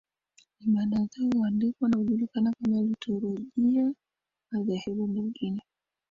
ibada 0.59 0.97
zao 1.05 1.29
huandikwa 1.33 1.89
na 1.89 1.97
hujulikana 1.97 2.53
kama 2.61 2.81
Liturujia 2.81 3.93
Madhehebu 4.51 5.07
mengine 5.07 5.61